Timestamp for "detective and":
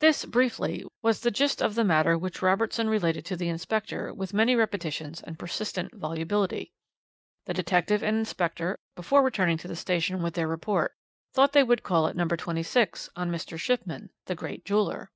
7.52-8.16